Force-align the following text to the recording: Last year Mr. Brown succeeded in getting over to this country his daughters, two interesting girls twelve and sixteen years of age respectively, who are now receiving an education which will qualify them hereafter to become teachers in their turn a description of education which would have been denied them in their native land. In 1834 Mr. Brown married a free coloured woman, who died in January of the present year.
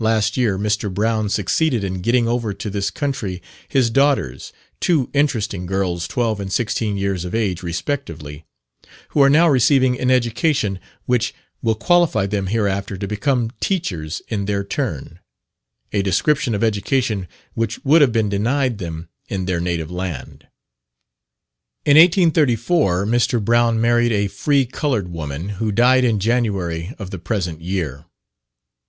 Last 0.00 0.36
year 0.36 0.58
Mr. 0.58 0.92
Brown 0.92 1.28
succeeded 1.28 1.84
in 1.84 2.00
getting 2.02 2.26
over 2.26 2.52
to 2.52 2.68
this 2.70 2.90
country 2.90 3.40
his 3.68 3.88
daughters, 3.88 4.52
two 4.80 5.08
interesting 5.12 5.64
girls 5.64 6.08
twelve 6.08 6.40
and 6.40 6.52
sixteen 6.52 6.96
years 6.96 7.24
of 7.24 7.36
age 7.36 7.62
respectively, 7.62 8.44
who 9.10 9.22
are 9.22 9.30
now 9.30 9.48
receiving 9.48 9.96
an 10.00 10.10
education 10.10 10.80
which 11.06 11.32
will 11.62 11.76
qualify 11.76 12.26
them 12.26 12.48
hereafter 12.48 12.96
to 12.96 13.06
become 13.06 13.52
teachers 13.60 14.20
in 14.26 14.46
their 14.46 14.64
turn 14.64 15.20
a 15.92 16.02
description 16.02 16.52
of 16.52 16.64
education 16.64 17.28
which 17.54 17.78
would 17.84 18.00
have 18.00 18.10
been 18.10 18.28
denied 18.28 18.78
them 18.78 19.08
in 19.28 19.44
their 19.44 19.60
native 19.60 19.88
land. 19.88 20.48
In 21.84 21.96
1834 21.96 23.06
Mr. 23.06 23.40
Brown 23.40 23.80
married 23.80 24.10
a 24.10 24.26
free 24.26 24.66
coloured 24.66 25.12
woman, 25.12 25.48
who 25.60 25.70
died 25.70 26.02
in 26.04 26.18
January 26.18 26.92
of 26.98 27.10
the 27.12 27.20
present 27.20 27.60
year. 27.60 28.04